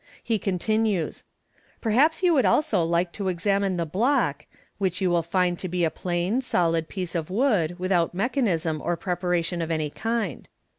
[0.23, 1.25] He continues,"
[1.79, 4.47] Perhaps you would also like to examine the block,
[4.79, 8.97] which you will find to be a plain, solid piece of wood without mechanism or
[8.97, 10.47] prepara tion of any kind."